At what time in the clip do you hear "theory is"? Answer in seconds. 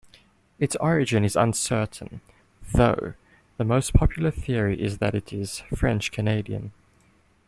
4.31-4.97